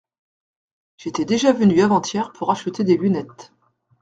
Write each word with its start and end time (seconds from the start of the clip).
J’étais 0.97 1.25
déjà 1.25 1.53
venu 1.53 1.83
avant-hier 1.83 2.31
pour 2.31 2.49
acheter 2.51 2.83
des 2.83 2.97
lunettes. 2.97 3.53